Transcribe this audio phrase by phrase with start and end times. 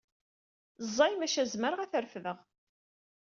[0.87, 2.37] Ẓẓay maca zemreɣ ad t-refdeɣ.